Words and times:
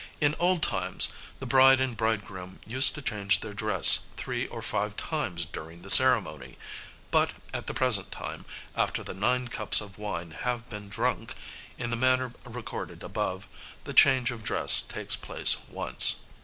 In 0.19 0.33
old 0.39 0.63
times 0.63 1.09
the 1.39 1.45
bride 1.45 1.79
and 1.79 1.95
bridegroom 1.95 2.59
used 2.65 2.95
to 2.95 3.03
change 3.03 3.41
their 3.41 3.53
dress 3.53 4.07
three 4.17 4.47
or 4.47 4.63
five 4.63 4.97
times 4.97 5.45
during 5.45 5.83
the 5.83 5.91
ceremony; 5.91 6.57
but 7.11 7.33
at 7.53 7.67
the 7.67 7.73
present 7.75 8.11
time, 8.11 8.45
after 8.75 9.03
the 9.03 9.13
nine 9.13 9.47
cups 9.49 9.79
of 9.79 9.99
wine 9.99 10.31
have 10.31 10.67
been 10.71 10.89
drunk, 10.89 11.35
in 11.77 11.91
the 11.91 11.95
manner 11.95 12.33
recorded 12.45 13.03
above, 13.03 13.47
the 13.83 13.93
change 13.93 14.31
of 14.31 14.43
dress 14.43 14.81
takes 14.81 15.15
place 15.15 15.57
once. 15.69 16.15